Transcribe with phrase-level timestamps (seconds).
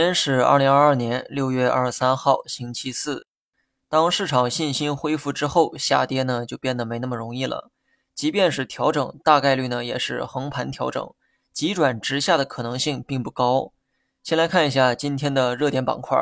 [0.00, 3.26] 今天是二零二二年六月二十三号，星期四。
[3.86, 7.70] 当市场信心恢复之后，下跌呢就变得没那么容易了。
[8.14, 11.12] 即便是调整，大概率呢也是横盘调整，
[11.52, 13.74] 急转直下的可能性并不高。
[14.22, 16.16] 先来看一下今天的热点板块，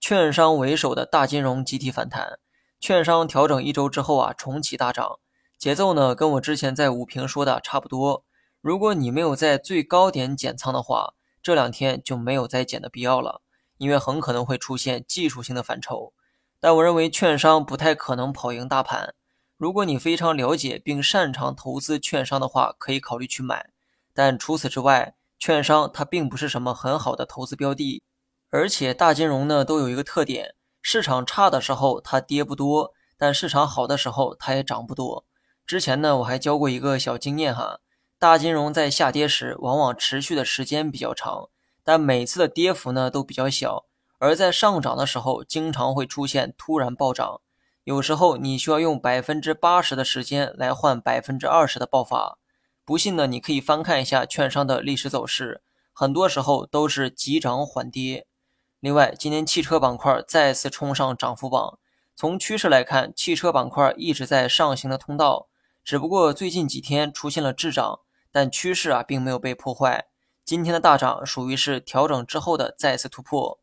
[0.00, 2.40] 券商为首的大金融集体反弹，
[2.80, 5.20] 券商调整一周之后啊重启大涨，
[5.56, 8.24] 节奏呢跟我之前在午评说的差不多。
[8.60, 13.42] 如果你没有在最高点减仓的话，这两天就没有再减的必要了，
[13.78, 16.12] 因为很可能会出现技术性的反抽。
[16.60, 19.14] 但我认为券商不太可能跑赢大盘。
[19.56, 23.70] 如果你非常了解并擅长投资券商的话，可以考虑去买。
[24.14, 28.02] 但除此之外，券商它并不是什么很好的投资标的。
[28.50, 35.24] 而且大金融呢都有一个特点：市场差的时候它跌不多，但市场好的时候它也涨不多。
[35.66, 37.80] 之前呢我还教过一个小经验哈。
[38.22, 41.48] 大金融在下跌时，往往持续的时间比较长，
[41.82, 43.84] 但每次的跌幅呢都比较小；
[44.18, 47.40] 而在上涨的时候，经常会出现突然暴涨。
[47.82, 52.38] 有时候你需要用百分之八十的时间来换百分之二十的爆发。
[52.84, 55.60] 不信呢，你可以翻看一下券商的历史走势，
[55.92, 58.28] 很多时候都是急涨缓跌。
[58.78, 61.76] 另外，今天汽车板块再次冲上涨幅榜。
[62.14, 65.48] 从趋势来看，汽车板块一直在上行的通道，
[65.82, 67.98] 只不过最近几天出现了滞涨。
[68.32, 70.06] 但趋势啊并没有被破坏，
[70.44, 73.60] 今天的大涨属于是调整之后的再次突破。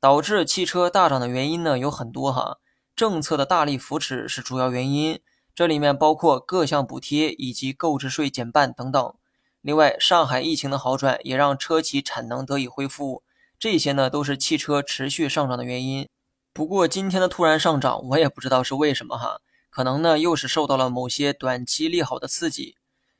[0.00, 2.58] 导致汽车大涨的原因呢有很多哈，
[2.94, 5.20] 政策的大力扶持是主要原因，
[5.54, 9.14] 这里面包括各项补贴以及购置税减半等等。
[9.60, 13.24] 另外，上海疫情的好转也让车企产能得以恢复，
[13.58, 16.08] 这些呢都是汽车持续上涨的原因。
[16.52, 22.76] 不过今天的突然上涨，我也不知道是为什么哈，可能呢又是受到了某些短期利好的刺激。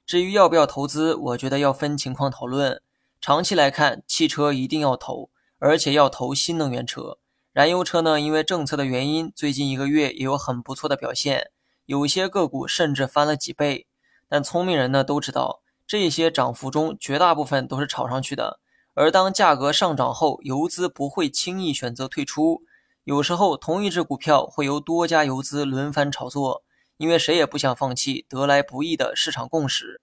[0.08, 2.80] 至于要不要投资，我觉得要分情况讨论。
[3.20, 5.28] 长期来看，汽车一定要投，
[5.58, 7.18] 而且要投新能源车。
[7.52, 11.50] 燃油车呢，因为政策的原因，最近一个月也有很不错的表现，
[11.84, 13.86] 有些个股甚至翻了几倍。
[14.30, 18.60] 但聪明人呢都知道，这些涨幅中绝大部分都是炒上去的。
[18.94, 22.62] 而当价格上涨后，游资不会轻易选择退出，
[23.04, 26.62] 有时候同一只股票会由多家游资轮番炒作。
[26.98, 30.00] 因为谁也不想放弃得来不易的市场共识，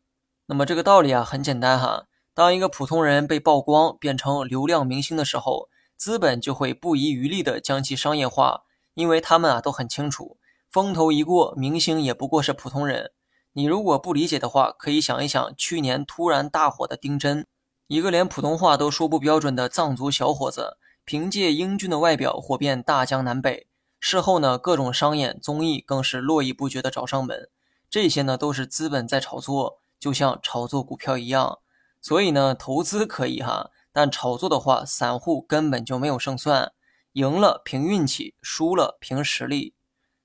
[0.48, 2.08] 那么这个道理啊很简单哈。
[2.34, 8.64] 当一个普通人被曝光变成流量明星的时候，资本就会不遗余力的将其商业化，
[8.94, 10.38] 因为他们啊都很清楚，
[10.70, 13.12] 风头一过，明星也不过是普通人。
[13.54, 17.46] 你如果不理解的话，可以想一想去年突然大火的丁真，
[17.88, 23.68] 一个连普通话都说不标准的藏族小伙子，凭借英俊的外表火遍大江南北。
[24.08, 27.50] 事后呢，各种商演、综艺更是络绎不绝的找上门，
[27.90, 31.58] 这些呢都是资本在炒作，就像炒作股票一样。
[32.00, 36.74] 所以呢，投资可以哈，但炒作的话，散户根本就没有胜算，
[37.14, 39.74] 赢了凭运气，输了凭实力。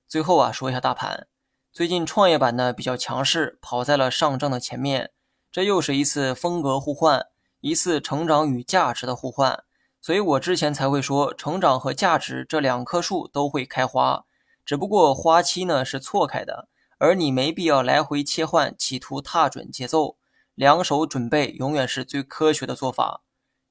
[0.07, 1.25] 最后啊，说一下大盘，
[1.71, 5.09] 最近创业板呢比较强势，跑在了上证的前面，
[5.51, 7.25] 这又是一次风格互换，
[7.61, 9.63] 一次成长与价值的互换。
[10.01, 14.25] 所以我之前才会说，成长和价值这两棵树都会开花，
[14.65, 16.67] 只不过花期呢是错开的，
[16.97, 20.17] 而你没必要来回切换，企图踏准节奏，
[20.55, 23.21] 两手准备永远是最科学的做法。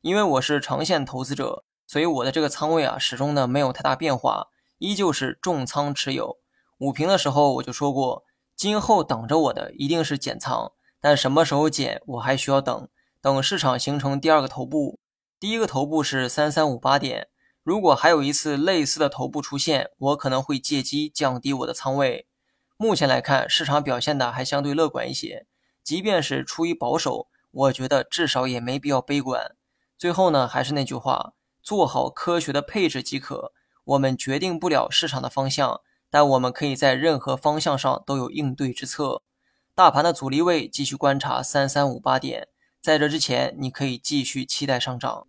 [0.03, 4.47] 因为我是长线投资者，所以我的这个仓位啊始终呢没有太大变化，
[4.79, 6.39] 依旧是重仓持有。
[6.79, 8.23] 午评的时候我就说过，
[8.55, 12.89] 今后等着我的一定是减仓，但什么时候减我还需要等，
[13.21, 15.01] 等市场形成第二个头部。
[15.41, 17.29] 第一个头部是三三五八点，
[17.63, 22.27] 如果还有一次类似的头部出现，我可能会借机降低我的仓位。
[22.77, 25.47] 目前来看，市场表现的还相对乐观一些，
[25.83, 29.57] 即便是出于保守，我觉得至少也没必要悲观。
[29.97, 33.55] 最后呢，还是那句话，做好科学的配置即可。
[33.85, 35.81] 我们决定不了市场的方向，
[36.11, 39.23] 但我们可以在任何方向上都有应对之策。
[39.75, 42.49] 大盘的阻力位继续观察三三五八点，
[42.83, 45.29] 在这之前，你可以继续期待上涨。